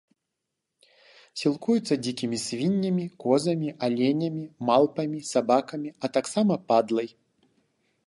Сілкуецца 1.41 1.93
дзікімі 2.05 2.37
свіннямі, 2.45 3.05
козамі, 3.25 3.69
аленямі 3.89 4.43
малпамі, 4.71 5.19
сабакамі, 5.33 5.89
а 6.03 6.15
таксама 6.19 6.53
падлай. 6.73 7.09